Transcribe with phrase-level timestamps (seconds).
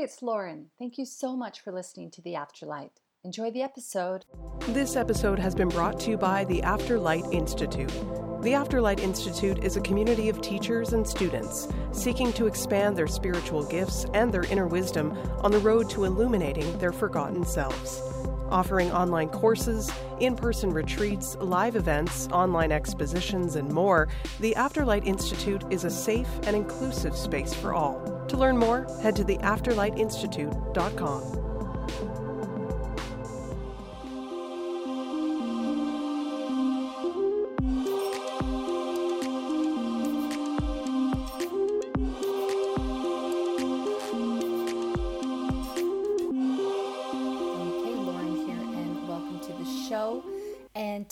[0.00, 0.66] It's Lauren.
[0.78, 2.90] Thank you so much for listening to The Afterlight.
[3.24, 4.24] Enjoy the episode.
[4.68, 7.88] This episode has been brought to you by the Afterlight Institute.
[8.40, 13.64] The Afterlight Institute is a community of teachers and students seeking to expand their spiritual
[13.64, 18.00] gifts and their inner wisdom on the road to illuminating their forgotten selves.
[18.50, 19.90] Offering online courses,
[20.20, 24.08] in person retreats, live events, online expositions, and more,
[24.40, 28.24] the Afterlight Institute is a safe and inclusive space for all.
[28.28, 31.47] To learn more, head to theafterlightinstitute.com.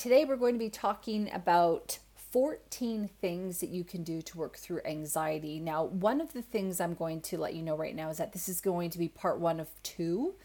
[0.07, 1.99] today we're going to be talking about
[2.31, 5.59] 14 things that you can do to work through anxiety.
[5.59, 8.33] Now, one of the things I'm going to let you know right now is that
[8.33, 10.37] this is going to be part one of two.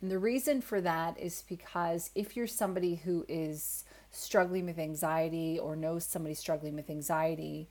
[0.00, 5.58] And the reason for that is because if you're somebody who is struggling with anxiety
[5.58, 7.68] or knows somebody struggling with anxiety,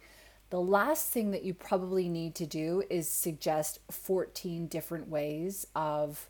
[0.49, 6.29] the last thing that you probably need to do is suggest 14 different ways of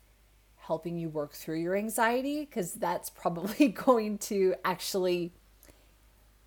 [0.70, 5.32] helping you work through your anxiety because that's probably going to actually,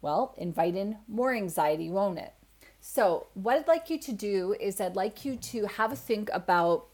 [0.02, 2.32] well, invite in more anxiety, won't it?
[2.80, 6.30] So, what I'd like you to do is I'd like you to have a think
[6.32, 6.86] about,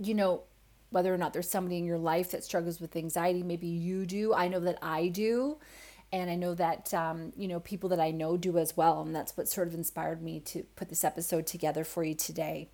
[0.00, 0.42] you know,
[0.90, 3.44] whether or not there's somebody in your life that struggles with anxiety.
[3.44, 4.34] Maybe you do.
[4.34, 5.56] I know that I do.
[6.12, 9.02] And I know that, um, you know, people that I know do as well.
[9.02, 12.70] And that's what sort of inspired me to put this episode together for you today.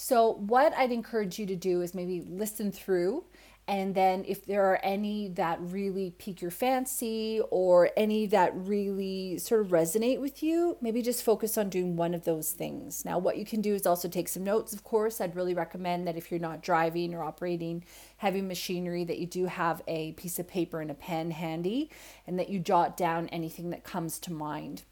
[0.00, 3.24] So, what I'd encourage you to do is maybe listen through.
[3.66, 9.38] And then, if there are any that really pique your fancy or any that really
[9.38, 13.04] sort of resonate with you, maybe just focus on doing one of those things.
[13.04, 15.20] Now, what you can do is also take some notes, of course.
[15.20, 17.84] I'd really recommend that if you're not driving or operating
[18.18, 21.90] heavy machinery, that you do have a piece of paper and a pen handy
[22.24, 24.84] and that you jot down anything that comes to mind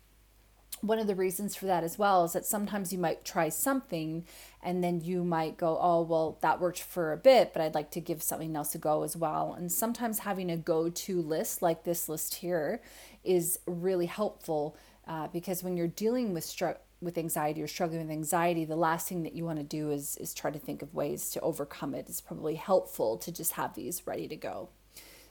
[0.81, 4.25] one of the reasons for that as well is that sometimes you might try something
[4.63, 7.91] and then you might go, oh, well, that worked for a bit, but I'd like
[7.93, 9.55] to give something else a go as well.
[9.55, 12.81] And sometimes having a go to list like this list here
[13.25, 14.77] is really helpful
[15.07, 16.55] uh, because when you're dealing with
[17.01, 20.17] with anxiety or struggling with anxiety, the last thing that you want to do is
[20.17, 22.07] is try to think of ways to overcome it.
[22.09, 24.71] It's probably helpful to just have these ready to go.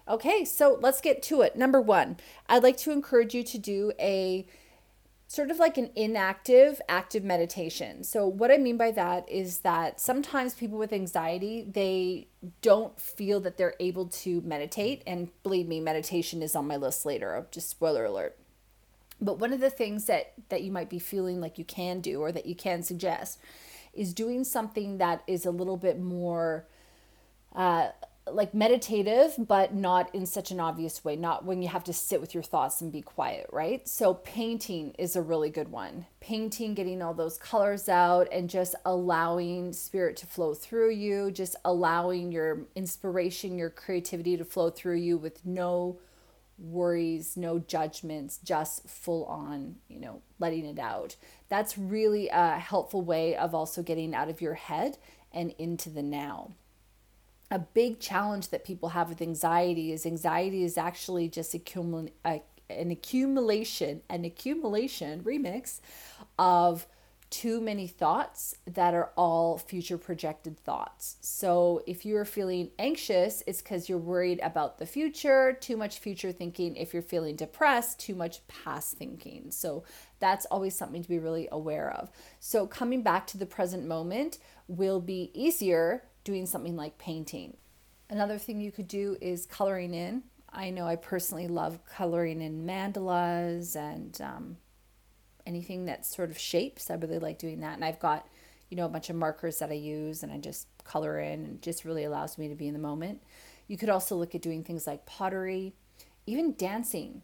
[0.07, 1.55] Okay, so let's get to it.
[1.55, 2.17] Number one,
[2.47, 4.45] I'd like to encourage you to do a
[5.27, 8.03] sort of like an inactive active meditation.
[8.03, 12.27] So what I mean by that is that sometimes people with anxiety, they
[12.61, 17.05] don't feel that they're able to meditate and believe me meditation is on my list
[17.05, 17.47] later.
[17.51, 18.37] Just spoiler alert.
[19.19, 22.21] But one of the things that that you might be feeling like you can do
[22.21, 23.39] or that you can suggest
[23.93, 26.67] is doing something that is a little bit more
[27.55, 27.87] uh,
[28.31, 32.19] like meditative, but not in such an obvious way, not when you have to sit
[32.19, 33.87] with your thoughts and be quiet, right?
[33.87, 36.07] So, painting is a really good one.
[36.19, 41.55] Painting, getting all those colors out and just allowing spirit to flow through you, just
[41.63, 45.99] allowing your inspiration, your creativity to flow through you with no
[46.57, 51.15] worries, no judgments, just full on, you know, letting it out.
[51.49, 54.97] That's really a helpful way of also getting out of your head
[55.31, 56.51] and into the now
[57.55, 62.39] a big challenge that people have with anxiety is anxiety is actually just accumul- uh,
[62.69, 65.79] an accumulation, an accumulation remix
[66.38, 66.85] of
[67.29, 71.16] too many thoughts that are all future projected thoughts.
[71.21, 76.33] So if you're feeling anxious, it's because you're worried about the future, too much future
[76.33, 76.75] thinking.
[76.75, 79.49] If you're feeling depressed, too much past thinking.
[79.51, 79.85] So
[80.19, 82.11] that's always something to be really aware of.
[82.41, 87.55] So coming back to the present moment will be easier doing something like painting.
[88.09, 90.23] Another thing you could do is coloring in.
[90.51, 94.57] I know I personally love coloring in mandalas and um,
[95.45, 96.91] anything that sort of shapes.
[96.91, 97.75] I really like doing that.
[97.75, 98.27] And I've got,
[98.69, 101.61] you know, a bunch of markers that I use and I just color in and
[101.61, 103.21] just really allows me to be in the moment.
[103.67, 105.73] You could also look at doing things like pottery,
[106.25, 107.21] even dancing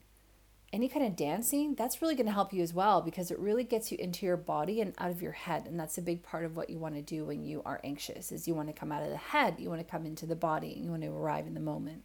[0.74, 3.64] any kind of dancing, that's really going to help you as well because it really
[3.64, 5.66] gets you into your body and out of your head.
[5.68, 8.32] And that's a big part of what you want to do when you are anxious
[8.32, 10.36] is you want to come out of the head, you want to come into the
[10.36, 12.04] body, you want to arrive in the moment.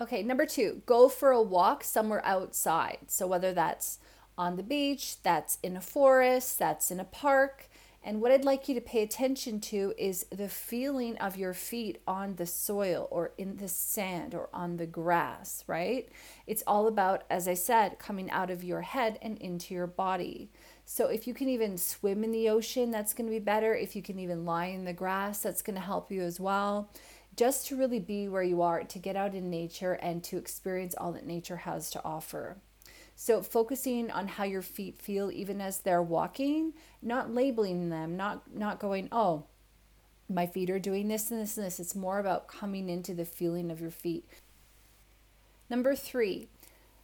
[0.00, 2.98] Okay, number 2, go for a walk somewhere outside.
[3.06, 3.98] So whether that's
[4.36, 7.68] on the beach, that's in a forest, that's in a park,
[8.02, 12.00] and what I'd like you to pay attention to is the feeling of your feet
[12.06, 16.08] on the soil or in the sand or on the grass, right?
[16.46, 20.50] It's all about, as I said, coming out of your head and into your body.
[20.86, 23.74] So if you can even swim in the ocean, that's going to be better.
[23.74, 26.90] If you can even lie in the grass, that's going to help you as well.
[27.36, 30.94] Just to really be where you are, to get out in nature and to experience
[30.96, 32.56] all that nature has to offer.
[33.20, 36.72] So focusing on how your feet feel even as they're walking,
[37.02, 39.44] not labeling them, not not going, "Oh,
[40.26, 43.26] my feet are doing this and this and this." It's more about coming into the
[43.26, 44.26] feeling of your feet.
[45.68, 46.48] Number 3.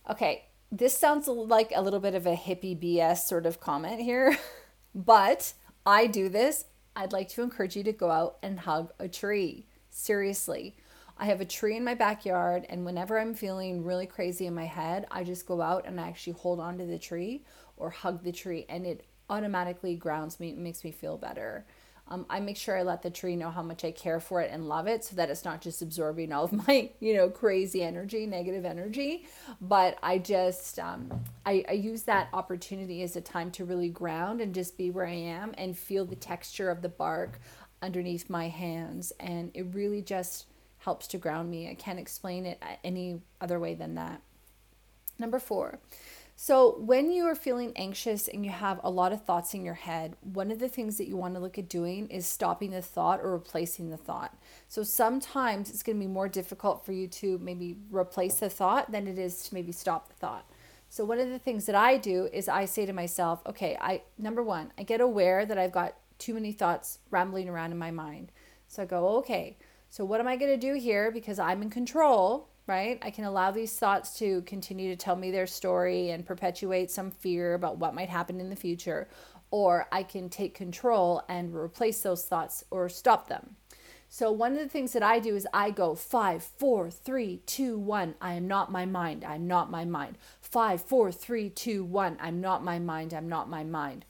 [0.09, 4.39] Okay, this sounds like a little bit of a hippie BS sort of comment here,
[4.95, 5.53] but
[5.85, 6.65] I do this.
[6.97, 9.67] I'd like to encourage you to go out and hug a tree.
[9.91, 10.77] Seriously.
[11.19, 14.67] I have a tree in my backyard, and whenever I'm feeling really crazy in my
[14.67, 17.45] head, I just go out and I actually hold on to the tree
[17.77, 20.53] or hug the tree, and it automatically grounds me.
[20.53, 21.65] Makes me feel better.
[22.09, 24.51] Um, I make sure I let the tree know how much I care for it
[24.53, 27.83] and love it so that it's not just absorbing all of my, you know, crazy
[27.83, 29.27] energy, negative energy.
[29.61, 31.11] But I just, um,
[31.45, 35.07] I, I use that opportunity as a time to really ground and just be where
[35.07, 37.41] I am and feel the texture of the bark
[37.83, 39.13] underneath my hands.
[39.19, 40.47] And it really just
[40.87, 41.69] helps to ground me.
[41.69, 44.23] I can't explain it uh, any other way than that.
[45.19, 45.81] Number four,
[46.39, 49.73] so, when you are feeling anxious and you have a lot of thoughts in your
[49.73, 52.83] head, one of the things that you want to look at doing is stopping the
[52.83, 54.37] thought or replacing the thought.
[54.69, 58.93] So, sometimes it's going to be more difficult for you to maybe replace the thought
[58.93, 60.45] than it is to maybe stop the thought.
[60.91, 64.03] So, one of the things that I do is I say to myself, okay, I
[64.19, 67.91] number one, I get aware that I've got too many thoughts rambling around in my
[67.91, 68.31] mind.
[68.69, 69.57] So, I go, okay,
[69.91, 72.49] so what am I going to do here because I'm in control?
[72.67, 72.99] right?
[73.03, 77.11] I can allow these thoughts to continue to tell me their story and perpetuate some
[77.11, 79.09] fear about what might happen in the future,
[79.51, 83.57] or I can take control and replace those thoughts or stop them.
[84.09, 87.77] So, one of the things that I do is I go five, four, three, two,
[87.77, 88.15] one.
[88.21, 89.25] I am not my mind.
[89.25, 90.17] I'm not my mind.
[90.41, 92.17] Five, four, three, two, one.
[92.21, 93.13] I'm not my mind.
[93.13, 94.05] I'm not my mind.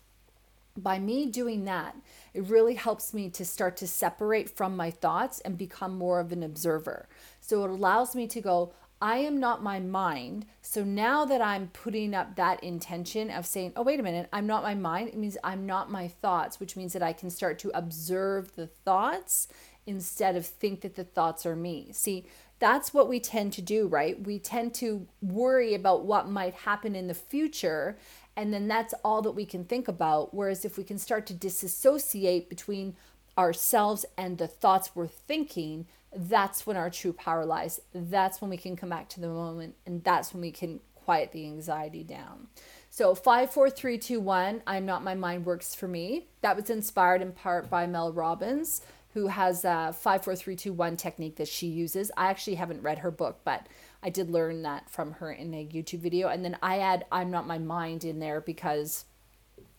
[0.77, 1.97] By me doing that,
[2.35, 6.33] it really helps me to start to separate from my thoughts and become more of
[6.33, 7.09] an observer.
[7.41, 10.47] So it allows me to go, I am not my mind.
[10.63, 14.47] So now that I'm putting up that intention of saying, oh, wait a minute, I'm
[14.47, 17.59] not my mind, it means I'm not my thoughts, which means that I can start
[17.61, 19.49] to observe the thoughts
[19.87, 21.91] instead of think that the thoughts are me.
[21.93, 22.27] See,
[22.59, 24.21] that's what we tend to do, right?
[24.21, 27.99] We tend to worry about what might happen in the future.
[28.37, 30.35] And then that's all that we can think about.
[30.35, 32.97] Whereas if we can start to disassociate between
[33.39, 37.81] ourselves and the thoughts we're thinking, that's when our true power lies.
[37.95, 41.33] That's when we can come back to the moment, and that's when we can quiet
[41.33, 42.49] the anxiety down.
[42.91, 44.63] So, five, four, three, two, one.
[44.67, 46.29] I'm not my mind works for me.
[46.41, 48.81] That was inspired in part by Mel Robbins,
[49.17, 52.11] who has a five, four, three, two, one technique that she uses.
[52.19, 53.67] I actually haven't read her book, but
[54.03, 56.29] I did learn that from her in a YouTube video.
[56.29, 59.07] And then I add I'm not my mind in there because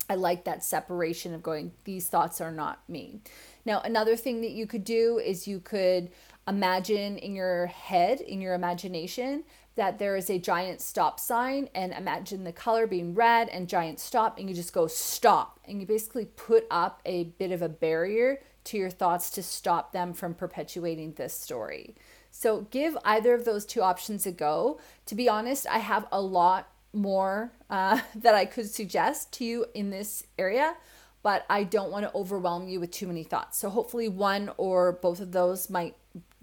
[0.10, 3.20] I like that separation of going, these thoughts are not me.
[3.64, 6.10] Now, another thing that you could do is you could
[6.48, 9.44] imagine in your head, in your imagination,
[9.76, 14.00] that there is a giant stop sign and imagine the color being red and giant
[14.00, 15.60] stop, and you just go stop.
[15.66, 19.92] And you basically put up a bit of a barrier to your thoughts to stop
[19.92, 21.96] them from perpetuating this story.
[22.32, 24.80] So give either of those two options a go.
[25.06, 29.66] To be honest, I have a lot more uh, that I could suggest to you
[29.74, 30.76] in this area
[31.24, 33.58] but I don't want to overwhelm you with too many thoughts.
[33.58, 35.96] So hopefully one or both of those might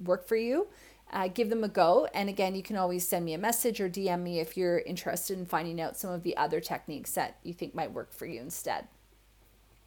[0.03, 0.69] work for you.
[1.13, 2.09] Uh, give them a go.
[2.15, 5.39] And again, you can always send me a message or DM me if you're interested
[5.39, 8.41] in finding out some of the other techniques that you think might work for you
[8.41, 8.89] instead.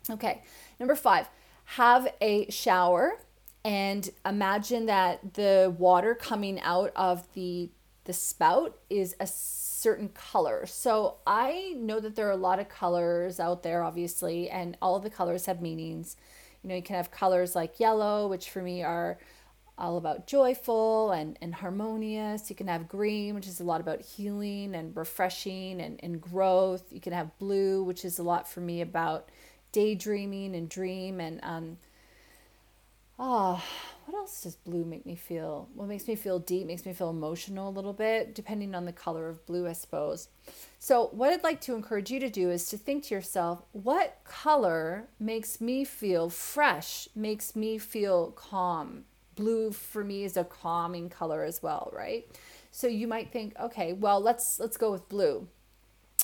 [0.09, 0.43] Okay,
[0.79, 1.27] number five,
[1.65, 3.19] have a shower
[3.65, 7.69] and imagine that the water coming out of the
[8.05, 10.65] the spout is a certain color.
[10.65, 14.95] So I know that there are a lot of colors out there, obviously, and all
[14.95, 16.15] of the colors have meanings.
[16.63, 19.17] You know, you can have colors like yellow, which for me are
[19.77, 22.49] all about joyful and, and harmonious.
[22.49, 26.83] You can have green, which is a lot about healing and refreshing and, and growth.
[26.91, 29.29] You can have blue, which is a lot for me about
[29.71, 31.77] daydreaming and dream and um,
[33.19, 35.67] ah, oh, what else does blue make me feel?
[35.73, 38.93] What makes me feel deep, makes me feel emotional a little bit, depending on the
[38.93, 40.29] color of blue, I suppose.
[40.79, 44.19] So, what I'd like to encourage you to do is to think to yourself, what
[44.23, 49.03] color makes me feel fresh, makes me feel calm?
[49.37, 52.27] Blue for me is a calming color as well, right?
[52.71, 55.47] So you might think, okay, well, let's let's go with blue.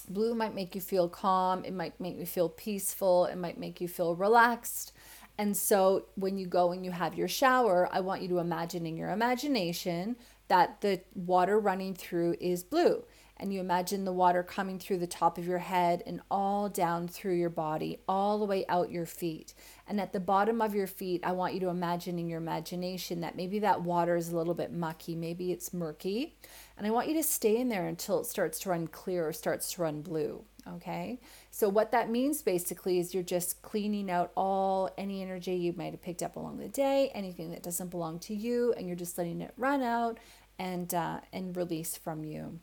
[0.10, 3.80] Blue might make you feel calm, it might make you feel peaceful, it might make
[3.80, 4.92] you feel relaxed
[5.38, 8.86] and so when you go and you have your shower, I want you to imagine
[8.86, 10.16] in your imagination
[10.48, 13.04] that the water running through is blue.
[13.38, 17.08] And you imagine the water coming through the top of your head and all down
[17.08, 19.54] through your body, all the way out your feet.
[19.88, 23.22] And at the bottom of your feet, I want you to imagine in your imagination
[23.22, 26.38] that maybe that water is a little bit mucky, maybe it's murky.
[26.78, 29.34] And I want you to stay in there until it starts to run clear or
[29.34, 30.44] starts to run blue.
[30.66, 31.20] Okay.
[31.52, 35.92] So, what that means basically is you're just cleaning out all any energy you might
[35.92, 39.18] have picked up along the day, anything that doesn't belong to you, and you're just
[39.18, 40.20] letting it run out
[40.58, 42.62] and, uh, and release from you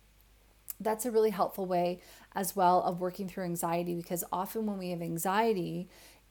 [0.80, 2.00] that's a really helpful way
[2.34, 5.88] as well of working through anxiety because often when we have anxiety,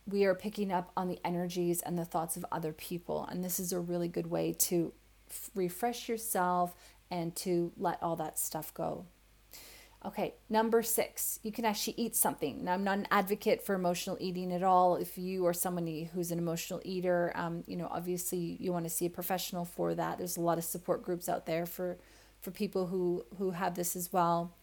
[0.07, 3.27] we are picking up on the energies and the thoughts of other people.
[3.29, 4.93] And this is a really good way to
[5.29, 6.75] f- refresh yourself
[7.11, 9.05] and to let all that stuff go.
[10.05, 12.63] Okay, number six, you can actually eat something.
[12.63, 14.95] Now, I'm not an advocate for emotional eating at all.
[14.95, 18.89] If you are somebody who's an emotional eater, um, you know, obviously you want to
[18.89, 20.17] see a professional for that.
[20.17, 21.97] There's a lot of support groups out there for
[22.41, 24.53] for people who who have this as well.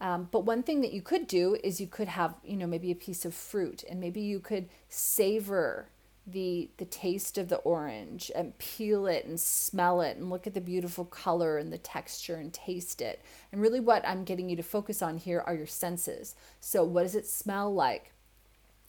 [0.00, 2.90] Um, but one thing that you could do is you could have you know maybe
[2.90, 5.88] a piece of fruit and maybe you could savor
[6.26, 10.54] the the taste of the orange and peel it and smell it and look at
[10.54, 13.22] the beautiful color and the texture and taste it.
[13.50, 16.34] And really what I'm getting you to focus on here are your senses.
[16.60, 18.12] So what does it smell like?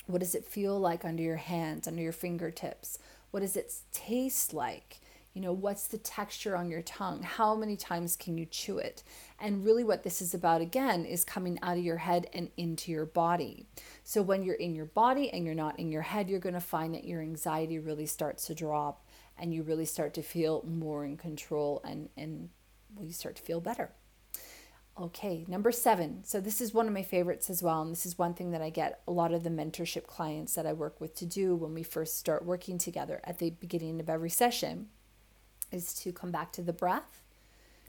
[0.06, 3.00] What does it feel like under your hands, under your fingertips?
[3.32, 5.00] What does it taste like?
[5.34, 7.24] You know, what's the texture on your tongue?
[7.24, 9.02] How many times can you chew it?
[9.40, 12.92] And really, what this is about again is coming out of your head and into
[12.92, 13.66] your body.
[14.04, 16.62] So, when you're in your body and you're not in your head, you're going to
[16.62, 21.04] find that your anxiety really starts to drop and you really start to feel more
[21.04, 22.50] in control and, and
[23.02, 23.90] you start to feel better.
[25.02, 26.24] Okay, number seven.
[26.24, 27.82] So, this is one of my favorites as well.
[27.82, 30.68] And this is one thing that I get a lot of the mentorship clients that
[30.68, 34.12] I work with to do when we first start working together at the beginning of
[34.12, 34.90] every session
[35.74, 37.22] is to come back to the breath,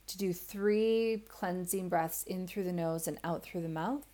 [0.08, 4.06] to do three cleansing breaths in through the nose and out through the mouth,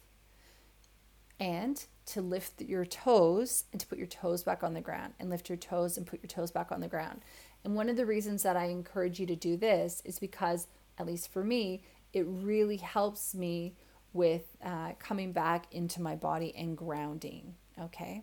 [1.38, 5.30] and to lift your toes and to put your toes back on the ground, and
[5.30, 7.22] lift your toes and put your toes back on the ground.
[7.64, 10.66] And one of the reasons that I encourage you to do this is because,
[10.98, 13.74] at least for me, it really helps me
[14.12, 17.54] with uh, coming back into my body and grounding.
[17.80, 18.22] Okay.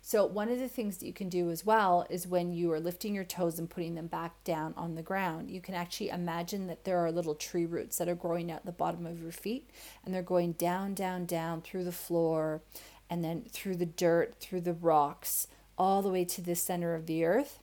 [0.00, 2.80] So, one of the things that you can do as well is when you are
[2.80, 6.66] lifting your toes and putting them back down on the ground, you can actually imagine
[6.66, 9.70] that there are little tree roots that are growing out the bottom of your feet
[10.04, 12.62] and they're going down, down, down through the floor
[13.08, 15.46] and then through the dirt, through the rocks,
[15.78, 17.60] all the way to the center of the earth.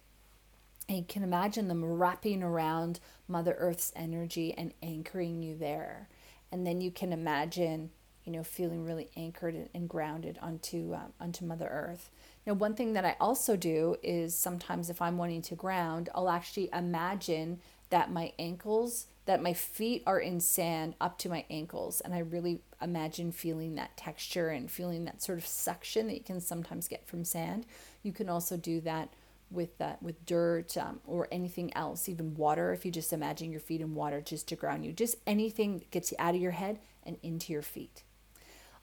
[0.88, 6.08] And you can imagine them wrapping around Mother Earth's energy and anchoring you there.
[6.52, 7.92] And then you can imagine
[8.30, 12.12] you know, feeling really anchored and grounded onto um, onto Mother Earth.
[12.46, 16.30] Now, one thing that I also do is sometimes if I'm wanting to ground, I'll
[16.30, 17.60] actually imagine
[17.90, 22.20] that my ankles, that my feet are in sand up to my ankles, and I
[22.20, 26.88] really imagine feeling that texture and feeling that sort of suction that you can sometimes
[26.88, 27.66] get from sand.
[28.04, 29.10] You can also do that
[29.50, 33.60] with that with dirt um, or anything else even water if you just imagine your
[33.60, 36.52] feet in water just to ground you just anything that gets you out of your
[36.52, 38.04] head and into your feet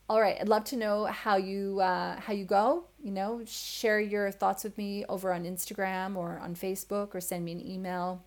[0.08, 2.84] all right, I'd love to know how you uh, how you go.
[3.02, 7.44] You know, share your thoughts with me over on Instagram or on Facebook, or send
[7.44, 8.22] me an email.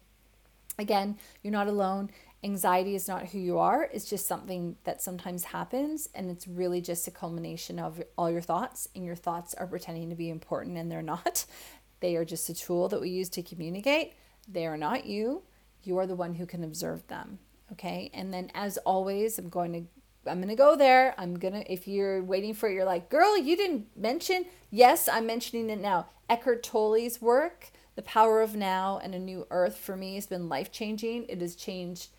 [0.78, 2.10] Again, you're not alone.
[2.44, 3.90] Anxiety is not who you are.
[3.94, 8.42] It's just something that sometimes happens, and it's really just a culmination of all your
[8.42, 8.88] thoughts.
[8.94, 11.46] And your thoughts are pretending to be important, and they're not.
[12.02, 14.14] They are just a tool that we use to communicate.
[14.48, 15.42] They are not you.
[15.84, 17.40] You are the one who can observe them.
[17.74, 18.10] Okay.
[18.14, 19.84] And then, as always, I'm going to
[20.28, 21.16] I'm gonna go there.
[21.18, 24.46] I'm gonna if you're waiting for it, you're like, girl, you didn't mention.
[24.70, 26.08] Yes, I'm mentioning it now.
[26.30, 30.50] Eckhart Tolle's work, The Power of Now and a New Earth, for me has been
[30.50, 31.26] life changing.
[31.28, 32.10] It has changed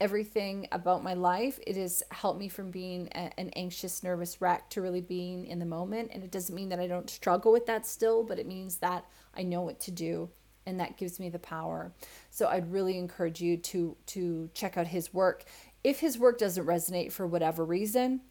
[0.00, 1.58] everything about my life.
[1.66, 5.60] It has helped me from being a, an anxious, nervous wreck to really being in
[5.60, 6.10] the moment.
[6.12, 9.06] And it doesn't mean that I don't struggle with that still, but it means that
[9.34, 10.28] I know what to do
[10.66, 11.92] and that gives me the power.
[12.30, 15.44] So I'd really encourage you to to check out his work
[15.84, 18.22] if his work doesn't resonate for whatever reason,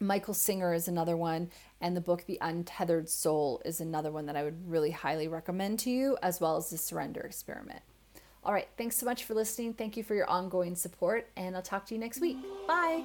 [0.00, 4.36] Michael Singer is another one, and the book The Untethered Soul is another one that
[4.36, 7.80] I would really highly recommend to you, as well as The Surrender Experiment.
[8.44, 9.74] All right, thanks so much for listening.
[9.74, 12.38] Thank you for your ongoing support, and I'll talk to you next week.
[12.68, 13.02] Bye.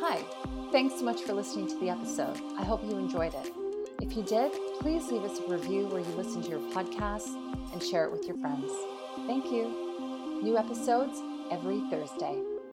[0.00, 0.22] Hi,
[0.70, 2.38] thanks so much for listening to the episode.
[2.58, 3.52] I hope you enjoyed it.
[4.02, 7.34] If you did, please leave us a review where you listen to your podcast
[7.72, 8.70] and share it with your friends.
[9.26, 10.40] Thank you.
[10.42, 11.20] New episodes
[11.50, 12.57] every Thursday.